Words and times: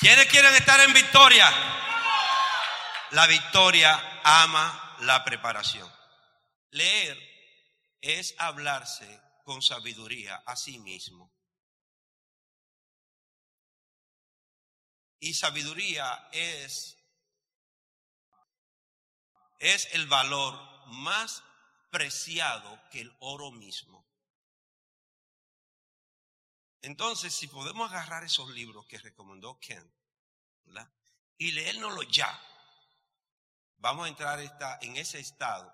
¿Quiénes 0.00 0.28
quieren 0.28 0.54
estar 0.54 0.80
en 0.80 0.94
victoria? 0.94 1.46
La 3.10 3.26
victoria 3.26 4.22
ama 4.24 4.96
la 5.00 5.22
preparación. 5.22 5.92
Leer 6.70 7.18
es 8.00 8.34
hablarse 8.38 9.20
con 9.44 9.60
sabiduría 9.60 10.36
a 10.46 10.56
sí 10.56 10.78
mismo. 10.78 11.30
Y 15.18 15.34
sabiduría 15.34 16.30
es, 16.32 16.96
es 19.58 19.86
el 19.92 20.06
valor 20.06 20.58
más 20.86 21.44
preciado 21.90 22.80
que 22.90 23.02
el 23.02 23.14
oro 23.20 23.50
mismo. 23.50 24.09
Entonces, 26.82 27.34
si 27.34 27.46
podemos 27.46 27.90
agarrar 27.90 28.24
esos 28.24 28.50
libros 28.50 28.86
que 28.86 28.98
recomendó 28.98 29.58
Ken 29.58 29.92
y 31.36 31.52
leérnoslo 31.52 32.02
ya, 32.04 32.38
vamos 33.76 34.06
a 34.06 34.08
entrar 34.08 34.40
en 34.82 34.96
ese 34.96 35.20
estado 35.20 35.72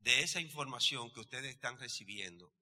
de 0.00 0.22
esa 0.22 0.40
información 0.40 1.10
que 1.12 1.20
ustedes 1.20 1.54
están 1.54 1.78
recibiendo 1.78 2.52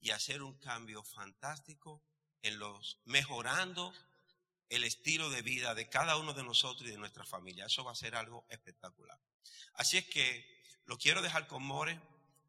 y 0.00 0.10
hacer 0.10 0.42
un 0.42 0.58
cambio 0.58 1.02
fantástico 1.02 2.02
en 2.42 2.58
los 2.58 3.00
mejorando 3.04 3.92
el 4.68 4.84
estilo 4.84 5.30
de 5.30 5.42
vida 5.42 5.74
de 5.74 5.88
cada 5.88 6.16
uno 6.16 6.32
de 6.32 6.44
nosotros 6.44 6.88
y 6.88 6.92
de 6.92 6.98
nuestra 6.98 7.24
familia. 7.24 7.66
Eso 7.66 7.84
va 7.84 7.92
a 7.92 7.96
ser 7.96 8.14
algo 8.14 8.46
espectacular. 8.48 9.20
Así 9.74 9.98
es 9.98 10.06
que 10.06 10.62
lo 10.84 10.96
quiero 10.96 11.22
dejar 11.22 11.46
con 11.46 11.62
More. 11.62 12.00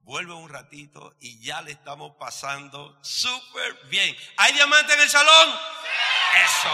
Vuelve 0.03 0.33
un 0.33 0.49
ratito 0.49 1.15
y 1.19 1.39
ya 1.41 1.61
le 1.61 1.71
estamos 1.71 2.15
pasando 2.17 2.97
súper 3.03 3.85
bien. 3.85 4.15
¿Hay 4.37 4.53
diamante 4.53 4.93
en 4.93 5.01
el 5.01 5.09
salón? 5.09 5.49
Eso. 6.45 6.69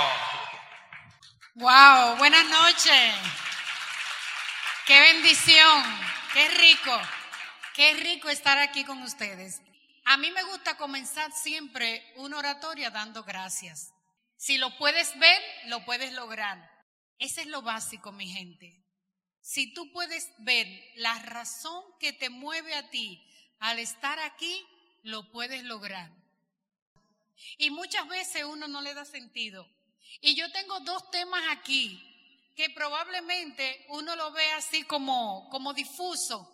Wow, 1.56 2.16
buenas 2.18 2.46
noches. 2.46 3.16
Qué 4.86 5.00
bendición, 5.00 5.84
qué 6.34 6.48
rico, 6.50 7.02
qué 7.74 7.94
rico 7.96 8.30
estar 8.30 8.58
aquí 8.58 8.86
con 8.86 9.02
ustedes. 9.04 9.62
A 10.06 10.16
mí 10.16 10.32
me 10.32 10.44
gusta 10.44 10.78
comenzar 10.78 11.32
siempre 11.34 12.02
una 12.16 12.38
oratoria 12.38 12.90
dando 12.90 13.24
gracias. 13.24 13.92
Si 14.38 14.58
lo 14.58 14.78
puedes 14.78 15.20
ver, 15.20 15.42
lo 15.66 15.84
puedes 15.84 16.14
lograr. 16.14 16.58
Ese 17.20 17.42
es 17.42 17.48
lo 17.48 17.62
básico, 17.62 18.14
mi 18.14 18.28
gente. 18.28 18.87
Si 19.48 19.74
tú 19.74 19.90
puedes 19.94 20.30
ver 20.40 20.68
la 20.96 21.18
razón 21.20 21.82
que 22.02 22.12
te 22.12 22.30
mueve 22.30 22.76
a 22.76 22.90
ti 22.90 23.26
al 23.60 23.80
estar 23.80 24.20
aquí, 24.20 24.62
lo 25.04 25.32
puedes 25.32 25.64
lograr. 25.64 26.12
Y 27.58 27.70
muchas 27.70 28.06
veces 28.10 28.44
uno 28.44 28.68
no 28.68 28.82
le 28.82 28.94
da 28.94 29.06
sentido. 29.06 29.66
Y 30.20 30.36
yo 30.36 30.52
tengo 30.52 30.82
dos 30.82 31.10
temas 31.12 31.42
aquí 31.50 31.98
que 32.58 32.70
probablemente 32.72 33.86
uno 33.88 34.18
lo 34.18 34.34
ve 34.34 34.52
así 34.52 34.84
como, 34.84 35.48
como 35.50 35.74
difuso, 35.74 36.54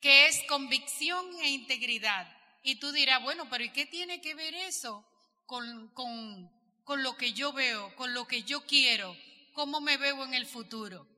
que 0.00 0.28
es 0.28 0.44
convicción 0.44 1.26
e 1.40 1.48
integridad. 1.48 2.32
Y 2.62 2.76
tú 2.76 2.92
dirás, 2.92 3.20
bueno, 3.24 3.50
pero 3.50 3.64
¿y 3.64 3.72
qué 3.72 3.86
tiene 3.86 4.20
que 4.20 4.36
ver 4.36 4.54
eso 4.54 5.04
con, 5.46 5.88
con, 5.88 6.48
con 6.84 7.02
lo 7.02 7.16
que 7.16 7.32
yo 7.32 7.52
veo, 7.52 7.92
con 7.96 8.14
lo 8.14 8.24
que 8.28 8.44
yo 8.44 8.64
quiero, 8.66 9.16
cómo 9.52 9.80
me 9.80 9.96
veo 9.96 10.22
en 10.22 10.34
el 10.34 10.46
futuro? 10.46 11.15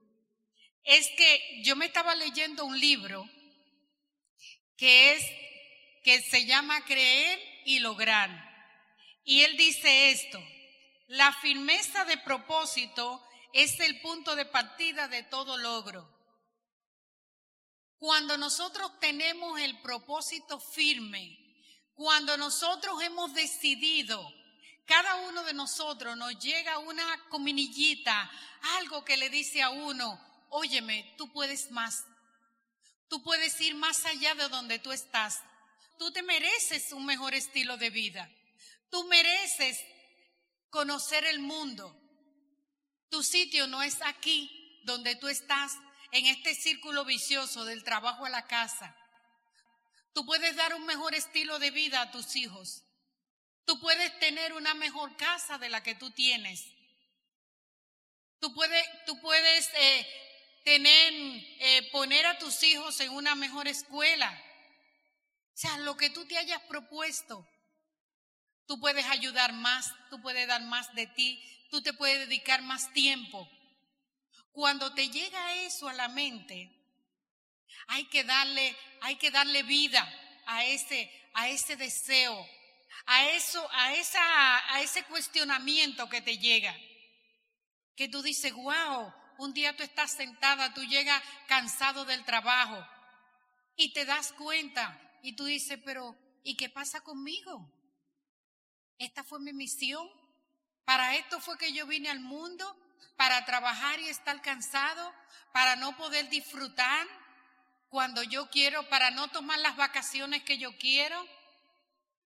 Es 0.89 1.07
que 1.19 1.61
yo 1.65 1.77
me 1.77 1.85
estaba 1.85 2.15
leyendo 2.15 2.65
un 2.65 2.81
libro 2.81 3.29
que 4.79 5.13
es 5.13 5.23
que 6.03 6.23
se 6.23 6.47
llama 6.47 6.83
Creer 6.87 7.39
y 7.67 7.81
Lograr. 7.81 8.31
Y 9.23 9.43
él 9.43 9.59
dice 9.59 10.13
esto, 10.13 10.43
la 11.09 11.31
firmeza 11.35 12.07
de 12.07 12.17
propósito 12.17 13.23
es 13.53 13.79
el 13.81 14.01
punto 14.01 14.35
de 14.35 14.47
partida 14.47 15.09
de 15.09 15.25
todo 15.25 15.59
logro. 15.59 16.09
Cuando 17.99 18.39
nosotros 18.39 18.99
tenemos 18.99 19.61
el 19.61 19.83
propósito 19.83 20.59
firme, 20.59 21.37
cuando 21.93 22.35
nosotros 22.39 23.03
hemos 23.03 23.35
decidido, 23.35 24.27
cada 24.87 25.17
uno 25.17 25.45
de 25.45 25.53
nosotros 25.53 26.17
nos 26.17 26.39
llega 26.39 26.79
una 26.79 27.29
cominillita, 27.29 28.31
algo 28.79 29.05
que 29.05 29.19
le 29.19 29.29
dice 29.29 29.61
a 29.61 29.69
uno, 29.69 30.28
óyeme, 30.51 31.15
tú 31.17 31.33
puedes 31.33 31.71
más, 31.71 32.05
tú 33.09 33.23
puedes 33.23 33.61
ir 33.61 33.75
más 33.75 34.05
allá 34.05 34.35
de 34.35 34.49
donde 34.49 34.79
tú 34.79 34.93
estás, 34.93 35.41
tú 35.99 36.13
te 36.13 36.23
mereces 36.23 36.93
un 36.93 37.05
mejor 37.07 37.35
estilo 37.35 37.77
de 37.77 37.91
vida, 37.91 38.31
tú 38.91 39.05
mereces 39.05 39.79
conocer 40.71 41.25
el 41.25 41.41
mundo, 41.41 41.95
tu 43.11 43.23
sitio 43.23 43.67
no 43.67 43.83
es 43.83 44.01
aquí 44.03 44.83
donde 44.85 45.17
tú 45.17 45.29
estás, 45.29 45.73
en 46.11 46.27
este 46.27 46.55
círculo 46.55 47.05
vicioso 47.05 47.65
del 47.65 47.85
trabajo 47.85 48.25
a 48.25 48.31
la 48.31 48.47
casa. 48.47 48.97
Tú 50.15 50.25
puedes 50.25 50.57
dar 50.57 50.75
un 50.75 50.87
mejor 50.87 51.15
estilo 51.15 51.59
de 51.59 51.71
vida 51.71 52.01
a 52.01 52.11
tus 52.11 52.35
hijos. 52.37 52.83
Tú 53.65 53.79
puedes 53.81 54.19
tener 54.19 54.55
una 54.55 54.75
mejor 54.75 55.17
casa 55.17 55.59
de 55.59 55.69
la 55.69 55.83
que 55.83 55.95
tú 55.95 56.11
tienes. 56.11 56.65
Tú 58.41 58.55
puedes, 58.55 58.87
tú 59.05 59.21
puedes 59.21 59.69
eh, 59.75 60.07
tener, 60.69 61.15
eh, 61.61 61.89
poner 61.93 62.27
a 62.27 62.39
tus 62.39 62.63
hijos 62.63 63.01
en 63.01 63.11
una 63.13 63.35
mejor 63.35 63.67
escuela. 63.69 64.31
O 65.55 65.57
sea, 65.57 65.79
lo 65.79 65.97
que 65.97 66.11
tú 66.11 66.27
te 66.27 66.37
hayas 66.37 66.61
propuesto, 66.65 67.49
tú 68.67 68.79
puedes 68.79 69.07
ayudar 69.07 69.55
más, 69.55 69.91
tú 70.11 70.21
puedes 70.21 70.47
dar 70.47 70.61
más 70.65 70.95
de 70.95 71.07
ti, 71.07 71.43
tú 71.71 71.81
te 71.81 71.95
puedes 71.95 72.19
dedicar 72.19 72.61
más 72.61 72.93
tiempo. 72.93 73.49
Cuando 74.53 74.93
te 74.93 75.09
llega 75.09 75.55
eso 75.63 75.89
a 75.89 75.95
la 75.95 76.09
mente, 76.09 76.71
hay 77.87 78.05
que 78.05 78.25
darle, 78.25 78.77
hay 79.01 79.17
que 79.17 79.31
darle 79.31 79.63
vida 79.63 80.07
a 80.45 80.67
ese, 80.67 81.11
a 81.33 81.49
ese 81.49 81.77
deseo, 81.77 82.47
a 83.07 83.31
eso, 83.31 83.67
a 83.73 83.95
esa, 83.95 84.75
a 84.75 84.83
ese 84.83 85.03
cuestionamiento 85.05 86.11
que 86.11 86.21
te 86.21 86.37
llega. 86.37 86.77
Que 87.97 88.07
tú 88.09 88.21
dices, 88.21 88.53
wow, 88.53 89.15
un 89.39 89.55
día 89.55 89.77
tú 89.77 89.83
estás 89.83 90.11
sentada, 90.11 90.75
tú 90.75 90.85
llegas 90.85 91.23
cansado 91.47 92.05
del 92.05 92.25
trabajo 92.25 92.85
y 93.77 93.93
te 93.93 94.05
das 94.05 94.33
cuenta 94.33 95.01
y 95.23 95.35
tú 95.35 95.45
dices, 95.45 95.79
pero 95.85 96.17
¿y 96.43 96.57
qué 96.57 96.69
pasa 96.69 97.01
conmigo? 97.01 97.73
Esta 98.99 99.23
fue 99.23 99.39
mi 99.41 99.53
misión. 99.53 100.09
Para 100.85 101.15
esto 101.15 101.41
fue 101.41 101.57
que 101.57 101.73
yo 101.73 101.87
vine 101.87 102.11
al 102.11 102.21
mundo, 102.21 102.77
para 103.17 103.45
trabajar 103.45 104.01
y 104.01 104.09
estar 104.09 104.43
cansado, 104.43 105.15
para 105.53 105.77
no 105.77 105.97
poder 105.97 106.29
disfrutar 106.29 107.07
cuando 107.91 108.23
yo 108.25 108.51
quiero, 108.51 108.89
para 108.89 109.11
no 109.13 109.29
tomar 109.29 109.59
las 109.61 109.77
vacaciones 109.77 110.43
que 110.43 110.59
yo 110.59 110.77
quiero, 110.79 111.25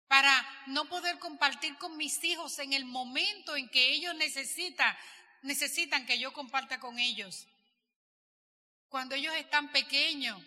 para 0.08 0.46
no 0.66 0.86
poder 0.86 1.18
compartir 1.18 1.76
con 1.76 1.96
mis 1.96 2.22
hijos 2.24 2.58
en 2.58 2.72
el 2.72 2.84
momento 2.84 3.56
en 3.56 3.68
que 3.68 3.92
ellos 3.92 4.14
necesitan, 4.14 4.96
necesitan 5.42 6.06
que 6.06 6.18
yo 6.18 6.32
comparta 6.32 6.80
con 6.80 6.98
ellos. 6.98 7.46
Cuando 8.88 9.14
ellos 9.14 9.34
están 9.34 9.70
pequeños, 9.72 10.40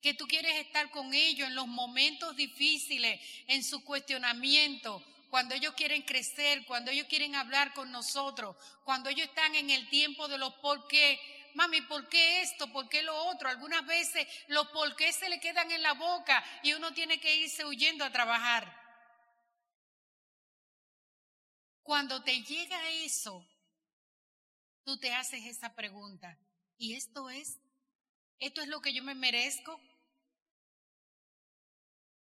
que 0.00 0.14
tú 0.14 0.26
quieres 0.26 0.54
estar 0.56 0.90
con 0.90 1.12
ellos 1.12 1.48
en 1.48 1.54
los 1.54 1.66
momentos 1.66 2.36
difíciles, 2.36 3.20
en 3.46 3.64
su 3.64 3.82
cuestionamiento, 3.84 5.02
cuando 5.28 5.54
ellos 5.54 5.74
quieren 5.74 6.02
crecer, 6.02 6.64
cuando 6.66 6.90
ellos 6.90 7.06
quieren 7.08 7.34
hablar 7.34 7.74
con 7.74 7.90
nosotros, 7.90 8.56
cuando 8.84 9.10
ellos 9.10 9.28
están 9.28 9.54
en 9.54 9.70
el 9.70 9.88
tiempo 9.88 10.28
de 10.28 10.38
los 10.38 10.54
por 10.54 10.86
qué. 10.88 11.20
Mami, 11.54 11.82
¿por 11.82 12.08
qué 12.08 12.42
esto? 12.42 12.70
¿Por 12.72 12.88
qué 12.88 13.02
lo 13.02 13.16
otro? 13.26 13.48
Algunas 13.48 13.84
veces 13.84 14.26
los 14.46 14.68
por 14.68 14.94
qué 14.96 15.12
se 15.12 15.28
le 15.28 15.40
quedan 15.40 15.70
en 15.72 15.82
la 15.82 15.92
boca 15.94 16.42
y 16.62 16.72
uno 16.72 16.92
tiene 16.92 17.18
que 17.18 17.36
irse 17.36 17.64
huyendo 17.64 18.04
a 18.04 18.12
trabajar. 18.12 18.74
Cuando 21.82 22.22
te 22.22 22.42
llega 22.42 22.90
eso, 22.90 23.44
tú 24.88 24.96
te 24.96 25.12
haces 25.12 25.44
esa 25.44 25.74
pregunta. 25.74 26.38
¿Y 26.78 26.94
esto 26.94 27.28
es? 27.28 27.58
¿Esto 28.38 28.62
es 28.62 28.68
lo 28.68 28.80
que 28.80 28.94
yo 28.94 29.02
me 29.02 29.14
merezco? 29.14 29.78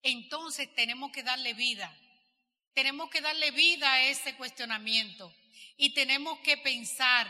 Entonces 0.01 0.73
tenemos 0.73 1.11
que 1.11 1.21
darle 1.21 1.53
vida 1.53 1.95
tenemos 2.77 3.09
que 3.09 3.21
darle 3.21 3.49
vida 3.49 3.91
a 3.91 4.03
ese 4.03 4.35
cuestionamiento 4.35 5.33
y 5.77 5.95
tenemos 5.95 6.37
que 6.41 6.57
pensar, 6.57 7.27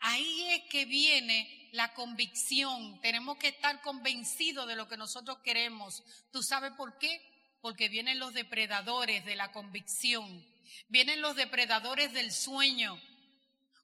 ahí 0.00 0.48
es 0.50 0.62
que 0.68 0.86
viene 0.86 1.68
la 1.70 1.94
convicción, 1.94 3.00
tenemos 3.00 3.36
que 3.36 3.46
estar 3.46 3.80
convencidos 3.80 4.66
de 4.66 4.74
lo 4.74 4.88
que 4.88 4.96
nosotros 4.96 5.38
queremos. 5.44 6.02
¿Tú 6.32 6.42
sabes 6.42 6.72
por 6.72 6.98
qué? 6.98 7.22
Porque 7.60 7.88
vienen 7.88 8.18
los 8.18 8.34
depredadores 8.34 9.24
de 9.24 9.36
la 9.36 9.52
convicción, 9.52 10.44
vienen 10.88 11.20
los 11.20 11.36
depredadores 11.36 12.12
del 12.12 12.32
sueño. 12.32 13.00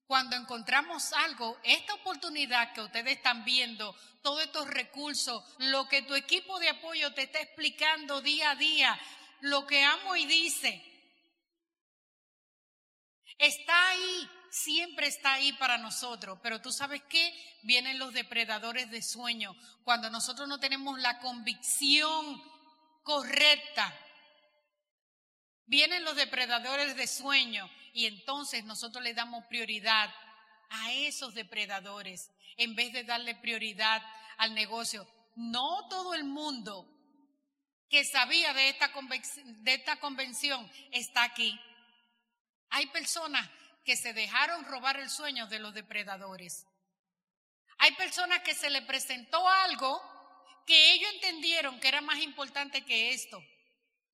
Cuando 0.07 0.37
encontramos 0.37 1.13
algo, 1.13 1.59
esta 1.65 1.95
oportunidad 1.95 2.73
que 2.73 2.81
ustedes 2.81 3.17
están 3.17 3.45
viendo, 3.45 3.95
todos 4.23 4.43
estos 4.43 4.69
recursos, 4.69 5.43
lo 5.59 5.89
que 5.89 6.03
tu 6.03 6.15
equipo 6.15 6.59
de 6.61 6.69
apoyo 6.69 7.13
te 7.13 7.23
está 7.23 7.41
explicando 7.41 8.21
día 8.21 8.51
a 8.51 8.57
día, 8.57 9.01
lo 9.41 9.67
que 9.67 9.83
amo 9.83 10.15
y 10.15 10.27
dice. 10.27 10.83
Está 13.39 13.89
ahí, 13.89 14.31
siempre 14.51 15.09
está 15.09 15.35
ahí 15.35 15.53
para 15.55 15.77
nosotros, 15.77 16.39
pero 16.43 16.63
tú 16.63 16.71
sabes 16.71 17.03
qué, 17.09 17.35
vienen 17.63 17.99
los 17.99 18.13
depredadores 18.13 18.91
de 18.91 19.03
sueño, 19.03 19.55
cuando 19.85 20.09
nosotros 20.09 20.49
no 20.49 20.61
tenemos 20.61 21.01
la 21.01 21.19
convicción 21.19 22.43
correcta. 23.03 23.93
Vienen 25.67 26.05
los 26.05 26.17
depredadores 26.17 26.97
de 26.97 27.07
sueño 27.07 27.69
y 27.93 28.07
entonces 28.07 28.65
nosotros 28.65 29.03
le 29.03 29.15
damos 29.15 29.45
prioridad 29.47 30.15
a 30.71 30.93
esos 30.93 31.35
depredadores 31.35 32.31
en 32.57 32.75
vez 32.75 32.93
de 32.93 33.05
darle 33.05 33.35
prioridad 33.35 34.03
al 34.39 34.55
negocio. 34.55 35.07
No 35.35 35.89
todo 35.89 36.15
el 36.15 36.25
mundo 36.25 36.89
que 37.89 38.05
sabía 38.05 38.53
de 38.55 38.69
esta, 38.69 38.91
de 38.91 39.75
esta 39.75 39.99
convención 39.99 40.71
está 40.93 41.25
aquí. 41.25 41.59
Hay 42.71 42.87
personas 42.87 43.49
que 43.85 43.97
se 43.97 44.13
dejaron 44.13 44.65
robar 44.65 44.99
el 44.99 45.11
sueño 45.11 45.47
de 45.47 45.59
los 45.59 45.75
depredadores. 45.75 46.67
Hay 47.79 47.93
personas 47.93 48.41
que 48.41 48.55
se 48.55 48.71
le 48.71 48.83
presentó 48.83 49.49
algo 49.49 50.01
que 50.67 50.93
ellos 50.93 51.11
entendieron 51.15 51.79
que 51.79 51.89
era 51.89 52.01
más 52.01 52.19
importante 52.19 52.85
que 52.85 53.13
esto 53.13 53.41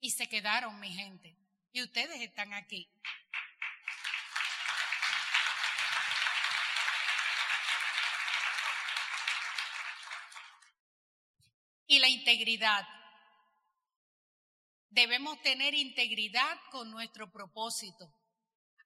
y 0.01 0.11
se 0.11 0.29
quedaron, 0.29 0.79
mi 0.81 0.93
gente. 0.93 1.42
Y 1.73 1.83
ustedes 1.83 2.21
están 2.21 2.53
aquí. 2.53 2.87
Y 11.87 11.99
la 11.99 12.09
integridad. 12.09 12.87
Debemos 14.91 15.41
tener 15.41 15.75
integridad 15.75 16.59
con 16.71 16.91
nuestro 16.91 17.33
propósito. 17.33 18.15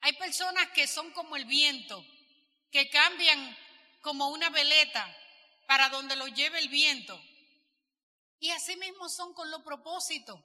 Hay 0.02 0.12
personas 0.12 0.68
que 0.68 0.86
son 0.86 1.10
como 1.10 1.34
el 1.34 1.46
viento, 1.46 2.04
que 2.70 2.88
cambian 2.88 3.56
como 4.00 4.28
una 4.28 4.50
veleta 4.50 5.12
para 5.66 5.88
donde 5.88 6.14
lo 6.14 6.28
lleve 6.28 6.60
el 6.60 6.68
viento. 6.68 7.20
Y 8.38 8.50
así 8.50 8.76
mismo 8.76 9.08
son 9.08 9.34
con 9.34 9.50
los 9.50 9.62
propósitos. 9.62 10.38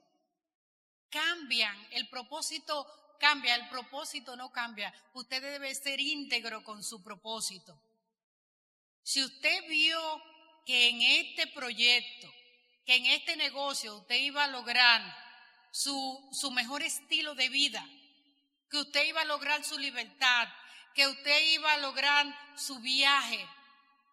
Cambian, 1.12 1.78
el 1.92 2.10
propósito 2.10 2.88
cambia, 3.20 3.56
el 3.56 3.70
propósito 3.70 4.36
no 4.36 4.52
cambia. 4.52 4.92
Usted 5.14 5.42
debe 5.42 5.76
ser 5.76 6.00
íntegro 6.00 6.64
con 6.64 6.84
su 6.84 7.04
propósito. 7.04 7.80
Si 9.04 9.24
usted 9.24 9.68
vio 9.68 10.00
que 10.66 10.90
en 10.90 11.02
este 11.02 11.48
proyecto, 11.48 12.32
que 12.86 12.96
en 12.96 13.06
este 13.06 13.36
negocio 13.36 13.98
usted 13.98 14.16
iba 14.16 14.44
a 14.44 14.48
lograr 14.48 15.02
su, 15.72 16.30
su 16.32 16.52
mejor 16.52 16.82
estilo 16.82 17.36
de 17.36 17.50
vida, 17.50 17.88
que 18.70 18.78
usted 18.78 19.06
iba 19.06 19.22
a 19.22 19.26
lograr 19.26 19.64
su 19.64 19.78
libertad, 19.78 20.48
que 20.96 21.08
usted 21.08 21.54
iba 21.54 21.74
a 21.74 21.78
lograr 21.78 22.26
su 22.58 22.80
viaje. 22.80 23.48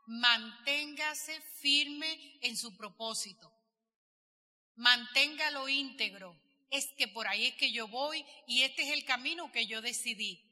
Manténgase 0.07 1.41
firme 1.61 2.39
en 2.43 2.57
su 2.57 2.77
propósito. 2.77 3.53
Manténgalo 4.77 5.69
íntegro. 5.69 6.48
Es 6.71 6.93
que 6.97 7.09
por 7.09 7.27
ahí 7.27 7.47
es 7.47 7.55
que 7.55 7.73
yo 7.73 7.89
voy 7.89 8.25
y 8.47 8.63
este 8.63 8.83
es 8.83 8.91
el 8.91 9.05
camino 9.05 9.51
que 9.53 9.67
yo 9.67 9.81
decidí. 9.81 10.45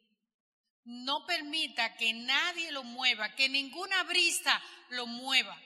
No 0.85 1.27
permita 1.27 1.97
que 1.97 2.13
nadie 2.13 2.71
lo 2.71 2.85
mueva, 2.85 3.35
que 3.35 3.49
ninguna 3.49 4.03
brisa 4.05 4.63
lo 4.91 5.07
mueva. 5.07 5.61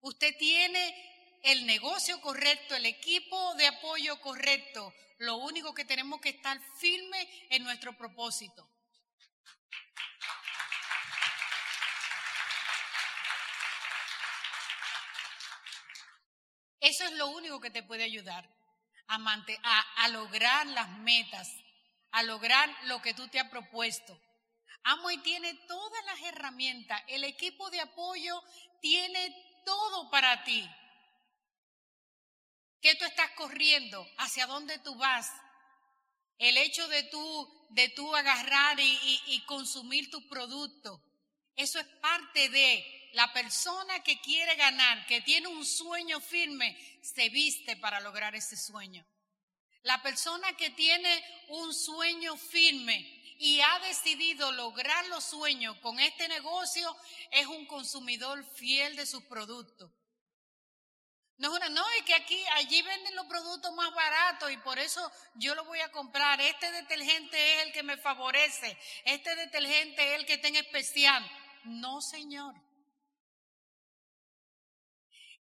Usted 0.00 0.36
tiene 0.38 1.38
el 1.42 1.66
negocio 1.66 2.20
correcto, 2.20 2.74
el 2.74 2.86
equipo 2.86 3.54
de 3.54 3.66
apoyo 3.66 4.20
correcto, 4.20 4.92
lo 5.18 5.36
único 5.36 5.74
que 5.74 5.84
tenemos 5.84 6.20
que 6.20 6.30
estar 6.30 6.58
firme 6.78 7.28
en 7.50 7.62
nuestro 7.62 7.96
propósito. 7.96 8.68
Eso 16.80 17.04
es 17.04 17.12
lo 17.12 17.28
único 17.28 17.60
que 17.60 17.70
te 17.70 17.84
puede 17.84 18.02
ayudar 18.02 18.61
a, 19.08 19.80
a, 19.96 20.08
lograr 20.08 20.66
las 20.68 20.88
metas, 20.98 21.50
a 22.10 22.22
lograr 22.22 22.68
lo 22.84 23.00
que 23.02 23.14
tú 23.14 23.28
te 23.28 23.38
has 23.38 23.48
propuesto. 23.50 24.18
Amway 24.84 25.18
tiene 25.18 25.54
todas 25.68 26.04
las 26.06 26.20
herramientas, 26.22 27.02
el 27.08 27.24
equipo 27.24 27.70
de 27.70 27.80
apoyo 27.80 28.42
tiene 28.80 29.34
todo 29.64 30.10
para 30.10 30.42
ti. 30.44 30.68
¿Qué 32.80 32.96
tú 32.96 33.04
estás 33.04 33.30
corriendo? 33.32 34.04
¿Hacia 34.18 34.46
dónde 34.46 34.78
tú 34.80 34.94
vas? 34.96 35.30
El 36.38 36.56
hecho 36.56 36.88
de 36.88 37.04
tú, 37.04 37.66
de 37.70 37.88
tú 37.90 38.14
agarrar 38.16 38.80
y, 38.80 39.22
y 39.26 39.40
consumir 39.44 40.10
tu 40.10 40.26
producto, 40.26 41.00
eso 41.54 41.78
es 41.78 41.86
parte 42.00 42.48
de 42.48 43.10
la 43.12 43.32
persona 43.32 44.02
que 44.02 44.20
quiere 44.20 44.54
ganar, 44.56 45.06
que 45.06 45.20
tiene 45.20 45.48
un 45.48 45.64
sueño 45.64 46.20
firme, 46.20 46.76
se 47.02 47.28
viste 47.28 47.76
para 47.76 48.00
lograr 48.00 48.34
ese 48.34 48.56
sueño. 48.56 49.04
La 49.82 50.00
persona 50.00 50.56
que 50.56 50.70
tiene 50.70 51.24
un 51.48 51.74
sueño 51.74 52.36
firme 52.36 52.96
y 53.38 53.60
ha 53.60 53.78
decidido 53.80 54.52
lograr 54.52 55.04
los 55.08 55.24
sueños 55.24 55.76
con 55.78 55.98
este 55.98 56.28
negocio 56.28 56.96
es 57.32 57.46
un 57.46 57.66
consumidor 57.66 58.44
fiel 58.54 58.94
de 58.94 59.04
sus 59.04 59.24
productos. 59.24 59.90
No 61.38 61.48
es 61.48 61.56
una, 61.56 61.68
no, 61.70 61.84
es 61.98 62.04
que 62.04 62.14
aquí, 62.14 62.40
allí 62.54 62.80
venden 62.82 63.16
los 63.16 63.26
productos 63.26 63.74
más 63.74 63.92
baratos 63.92 64.52
y 64.52 64.56
por 64.58 64.78
eso 64.78 65.10
yo 65.34 65.56
lo 65.56 65.64
voy 65.64 65.80
a 65.80 65.90
comprar. 65.90 66.40
Este 66.40 66.70
detergente 66.70 67.54
es 67.56 67.66
el 67.66 67.72
que 67.72 67.82
me 67.82 67.96
favorece. 67.96 68.78
Este 69.04 69.34
detergente 69.34 70.14
es 70.14 70.20
el 70.20 70.26
que 70.26 70.34
está 70.34 70.46
en 70.46 70.56
especial. 70.56 71.28
No, 71.64 72.00
señor. 72.00 72.54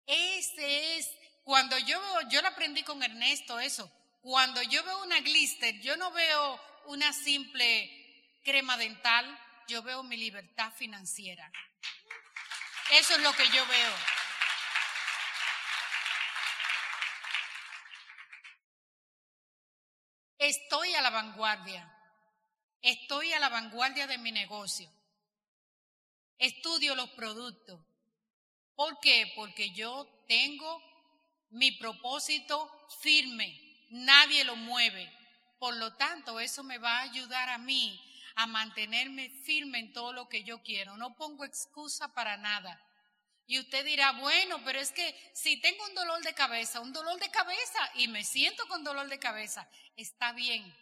Ese 0.08 0.98
es, 0.98 1.10
cuando 1.44 1.78
yo 1.80 2.00
veo, 2.00 2.30
yo 2.30 2.42
lo 2.42 2.48
aprendí 2.48 2.84
con 2.84 3.04
Ernesto 3.04 3.60
eso. 3.60 3.92
Cuando 4.22 4.62
yo 4.64 4.84
veo 4.84 5.04
una 5.04 5.20
glister, 5.20 5.80
yo 5.82 5.98
no 5.98 6.12
veo 6.12 6.60
una 6.86 7.12
simple 7.12 8.40
crema 8.44 8.78
dental, 8.78 9.40
yo 9.68 9.84
veo 9.84 10.04
mi 10.04 10.16
libertad 10.16 10.72
financiera. 10.74 11.52
Eso 12.92 13.16
es 13.16 13.22
lo 13.22 13.34
que 13.34 13.46
yo 13.50 13.66
veo. 13.66 13.94
Estoy 20.38 20.94
a 20.94 21.02
la 21.02 21.10
vanguardia. 21.10 21.90
Estoy 22.82 23.34
a 23.34 23.40
la 23.40 23.50
vanguardia 23.50 24.08
de 24.08 24.18
mi 24.18 24.32
negocio. 24.32 24.90
Estudio 26.38 26.96
los 26.96 27.10
productos. 27.12 27.80
¿Por 28.76 29.00
qué? 29.00 29.32
Porque 29.36 29.72
yo 29.72 30.06
tengo 30.28 30.93
mi 31.54 31.72
propósito 31.72 32.70
firme. 33.02 33.60
Nadie 33.90 34.44
lo 34.44 34.56
mueve. 34.56 35.12
Por 35.60 35.76
lo 35.76 35.94
tanto, 35.94 36.40
eso 36.40 36.64
me 36.64 36.78
va 36.78 36.98
a 37.00 37.04
ayudar 37.04 37.50
a 37.50 37.58
mí 37.58 38.00
a 38.36 38.48
mantenerme 38.48 39.30
firme 39.30 39.80
en 39.80 39.94
todo 39.94 40.14
lo 40.14 40.28
que 40.28 40.44
yo 40.44 40.62
quiero. 40.64 40.98
No 40.98 41.16
pongo 41.16 41.46
excusa 41.46 42.14
para 42.14 42.38
nada. 42.38 42.82
Y 43.46 43.60
usted 43.60 43.86
dirá, 43.86 44.14
bueno, 44.14 44.64
pero 44.64 44.80
es 44.80 44.92
que 44.92 45.16
si 45.34 45.60
tengo 45.62 45.86
un 45.86 45.96
dolor 45.96 46.24
de 46.24 46.34
cabeza, 46.34 46.80
un 46.80 46.94
dolor 46.94 47.20
de 47.20 47.30
cabeza 47.30 47.92
y 47.96 48.08
me 48.08 48.24
siento 48.24 48.68
con 48.68 48.84
dolor 48.84 49.08
de 49.10 49.20
cabeza, 49.20 49.70
está 49.96 50.32
bien, 50.32 50.76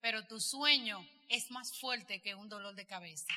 pero 0.00 0.26
tu 0.26 0.40
sueño 0.40 1.04
es 1.28 1.50
más 1.50 1.78
fuerte 1.78 2.20
que 2.20 2.34
un 2.34 2.48
dolor 2.48 2.74
de 2.74 2.86
cabeza. 2.86 3.32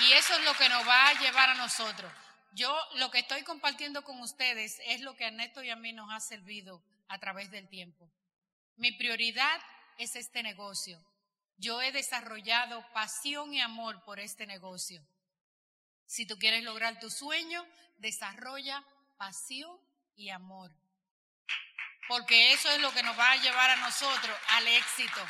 Y 0.00 0.12
eso 0.12 0.34
es 0.34 0.44
lo 0.44 0.54
que 0.54 0.68
nos 0.68 0.86
va 0.86 1.08
a 1.08 1.20
llevar 1.20 1.50
a 1.50 1.54
nosotros. 1.54 2.12
Yo 2.52 2.74
lo 2.94 3.10
que 3.10 3.18
estoy 3.18 3.42
compartiendo 3.42 4.02
con 4.04 4.20
ustedes 4.20 4.80
es 4.86 5.00
lo 5.00 5.14
que 5.16 5.26
a 5.26 5.30
Neto 5.30 5.62
y 5.62 5.70
a 5.70 5.76
mí 5.76 5.92
nos 5.92 6.12
ha 6.12 6.20
servido 6.20 6.82
a 7.08 7.18
través 7.18 7.50
del 7.50 7.68
tiempo. 7.68 8.10
Mi 8.76 8.92
prioridad 8.92 9.60
es 9.98 10.16
este 10.16 10.42
negocio. 10.42 11.02
Yo 11.58 11.80
he 11.80 11.92
desarrollado 11.92 12.84
pasión 12.92 13.54
y 13.54 13.60
amor 13.60 14.02
por 14.04 14.20
este 14.20 14.46
negocio. 14.46 15.06
Si 16.06 16.26
tú 16.26 16.38
quieres 16.38 16.62
lograr 16.62 17.00
tu 17.00 17.10
sueño, 17.10 17.66
desarrolla 17.96 18.84
pasión 19.16 19.78
y 20.14 20.30
amor. 20.30 20.70
Porque 22.08 22.52
eso 22.52 22.70
es 22.70 22.80
lo 22.80 22.92
que 22.92 23.02
nos 23.02 23.18
va 23.18 23.32
a 23.32 23.36
llevar 23.36 23.70
a 23.70 23.76
nosotros 23.76 24.36
al 24.50 24.68
éxito. 24.68 25.20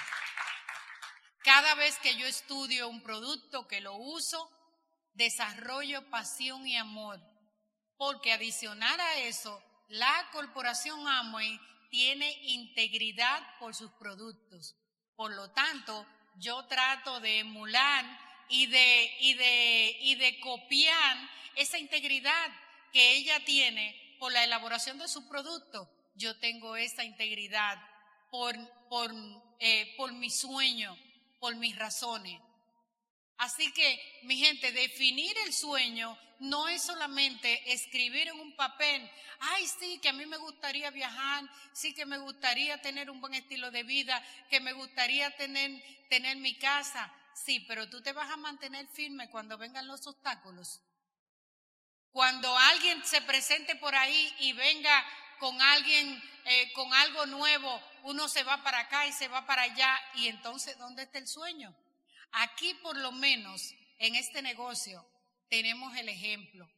Cada 1.42 1.74
vez 1.76 1.96
que 1.98 2.16
yo 2.16 2.26
estudio 2.26 2.88
un 2.88 3.02
producto, 3.02 3.68
que 3.68 3.80
lo 3.80 3.94
uso, 3.94 4.50
desarrollo 5.16 6.08
pasión 6.10 6.66
y 6.66 6.76
amor. 6.76 7.20
Porque 7.96 8.32
adicional 8.32 9.00
a 9.00 9.18
eso, 9.20 9.62
la 9.88 10.28
corporación 10.32 11.06
Amway 11.06 11.58
tiene 11.90 12.30
integridad 12.42 13.42
por 13.58 13.74
sus 13.74 13.90
productos. 13.92 14.76
Por 15.14 15.34
lo 15.34 15.50
tanto, 15.50 16.06
yo 16.36 16.66
trato 16.66 17.20
de 17.20 17.40
emular 17.40 18.04
y 18.48 18.66
de, 18.66 19.16
y 19.20 19.34
de, 19.34 19.96
y 20.00 20.14
de 20.16 20.40
copiar 20.40 21.16
esa 21.54 21.78
integridad 21.78 22.50
que 22.92 23.16
ella 23.16 23.44
tiene 23.44 24.16
por 24.18 24.32
la 24.32 24.44
elaboración 24.44 24.98
de 24.98 25.08
su 25.08 25.28
producto. 25.28 25.90
Yo 26.14 26.38
tengo 26.38 26.76
esa 26.76 27.04
integridad 27.04 27.78
por, 28.30 28.56
por, 28.88 29.12
eh, 29.58 29.94
por 29.96 30.12
mi 30.12 30.30
sueño, 30.30 30.96
por 31.40 31.56
mis 31.56 31.76
razones. 31.76 32.40
Así 33.38 33.70
que, 33.72 34.20
mi 34.22 34.38
gente, 34.38 34.72
definir 34.72 35.36
el 35.44 35.52
sueño 35.52 36.18
no 36.38 36.68
es 36.68 36.82
solamente 36.82 37.72
escribir 37.72 38.28
en 38.28 38.40
un 38.40 38.54
papel, 38.56 39.10
ay, 39.40 39.66
sí, 39.66 39.98
que 39.98 40.08
a 40.08 40.12
mí 40.12 40.26
me 40.26 40.36
gustaría 40.36 40.90
viajar, 40.90 41.44
sí 41.72 41.94
que 41.94 42.06
me 42.06 42.18
gustaría 42.18 42.80
tener 42.80 43.10
un 43.10 43.20
buen 43.20 43.34
estilo 43.34 43.70
de 43.70 43.82
vida, 43.82 44.22
que 44.50 44.60
me 44.60 44.72
gustaría 44.72 45.34
tener, 45.36 45.70
mi 46.36 46.58
casa. 46.58 47.12
Sí, 47.34 47.60
pero 47.60 47.88
tú 47.90 48.02
te 48.02 48.12
vas 48.12 48.30
a 48.30 48.36
mantener 48.36 48.86
firme 48.88 49.28
cuando 49.28 49.58
vengan 49.58 49.86
los 49.86 50.06
obstáculos. 50.06 50.80
Cuando 52.10 52.56
alguien 52.56 53.04
se 53.04 53.20
presente 53.20 53.76
por 53.76 53.94
ahí 53.94 54.34
y 54.38 54.54
venga 54.54 55.04
con 55.38 55.60
alguien, 55.60 56.22
eh, 56.46 56.72
con 56.72 56.92
algo 56.94 57.26
nuevo, 57.26 57.82
uno 58.04 58.26
se 58.28 58.42
va 58.42 58.62
para 58.62 58.80
acá 58.80 59.06
y 59.06 59.12
se 59.12 59.28
va 59.28 59.44
para 59.44 59.62
allá. 59.62 60.00
Y 60.14 60.28
entonces, 60.28 60.78
¿dónde 60.78 61.02
está 61.02 61.18
el 61.18 61.28
sueño? 61.28 61.76
Aquí, 62.32 62.74
por 62.74 62.96
lo 62.96 63.12
menos, 63.12 63.74
en 63.98 64.14
este 64.14 64.42
negocio, 64.42 65.06
tenemos 65.48 65.96
el 65.96 66.08
ejemplo. 66.08 66.68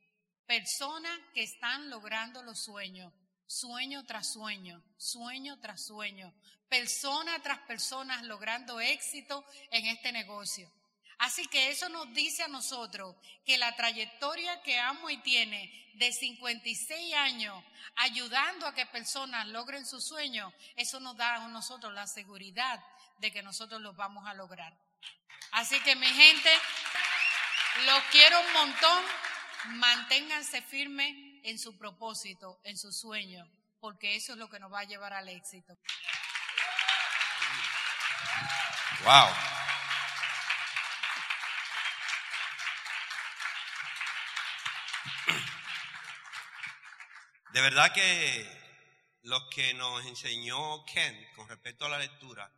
Personas 0.46 1.18
que 1.34 1.42
están 1.42 1.90
logrando 1.90 2.42
los 2.42 2.58
sueños, 2.60 3.12
sueño 3.46 4.04
tras 4.04 4.32
sueño, 4.32 4.82
sueño 4.96 5.58
tras 5.60 5.86
sueño, 5.86 6.32
persona 6.68 7.40
tras 7.42 7.60
persona 7.60 8.22
logrando 8.22 8.80
éxito 8.80 9.44
en 9.70 9.86
este 9.86 10.12
negocio. 10.12 10.70
Así 11.18 11.46
que 11.48 11.70
eso 11.70 11.88
nos 11.88 12.12
dice 12.14 12.44
a 12.44 12.48
nosotros 12.48 13.16
que 13.44 13.58
la 13.58 13.74
trayectoria 13.74 14.62
que 14.62 14.78
Amo 14.78 15.10
y 15.10 15.16
tiene 15.18 15.90
de 15.94 16.12
56 16.12 17.14
años 17.14 17.64
ayudando 17.96 18.66
a 18.66 18.74
que 18.74 18.86
personas 18.86 19.48
logren 19.48 19.84
sus 19.84 20.06
sueños, 20.06 20.52
eso 20.76 21.00
nos 21.00 21.16
da 21.16 21.44
a 21.44 21.48
nosotros 21.48 21.92
la 21.92 22.06
seguridad 22.06 22.80
de 23.18 23.32
que 23.32 23.42
nosotros 23.42 23.80
los 23.80 23.96
vamos 23.96 24.26
a 24.28 24.34
lograr. 24.34 24.78
Así 25.52 25.80
que 25.80 25.96
mi 25.96 26.06
gente, 26.06 26.50
los 27.86 28.02
quiero 28.10 28.40
un 28.40 28.52
montón, 28.52 29.04
manténganse 29.66 30.62
firmes 30.62 31.14
en 31.44 31.58
su 31.58 31.76
propósito, 31.76 32.60
en 32.64 32.76
su 32.76 32.92
sueño, 32.92 33.44
porque 33.80 34.16
eso 34.16 34.32
es 34.32 34.38
lo 34.38 34.48
que 34.48 34.60
nos 34.60 34.72
va 34.72 34.80
a 34.80 34.84
llevar 34.84 35.12
al 35.12 35.28
éxito. 35.28 35.76
Wow. 39.04 39.28
De 47.52 47.62
verdad 47.62 47.92
que 47.92 48.46
lo 49.22 49.48
que 49.50 49.74
nos 49.74 50.04
enseñó 50.06 50.84
Ken 50.84 51.26
con 51.34 51.48
respecto 51.48 51.86
a 51.86 51.88
la 51.88 51.98
lectura 51.98 52.50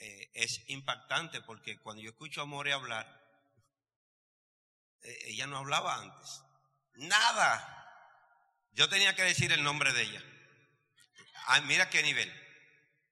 eh, 0.00 0.30
es 0.34 0.68
impactante 0.68 1.40
porque 1.42 1.78
cuando 1.78 2.02
yo 2.02 2.10
escucho 2.10 2.42
a 2.42 2.46
More 2.46 2.72
hablar, 2.72 3.06
eh, 5.02 5.18
ella 5.26 5.46
no 5.46 5.58
hablaba 5.58 6.00
antes. 6.00 6.42
Nada. 6.94 7.70
Yo 8.72 8.88
tenía 8.88 9.14
que 9.14 9.22
decir 9.22 9.52
el 9.52 9.62
nombre 9.62 9.92
de 9.92 10.02
ella. 10.02 10.22
Ah, 11.46 11.60
mira 11.62 11.90
qué 11.90 12.02
nivel. 12.02 12.32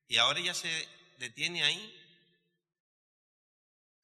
Y 0.09 0.19
ahora 0.19 0.41
ella 0.41 0.55
se 0.55 0.89
detiene 1.19 1.63
ahí 1.65 1.99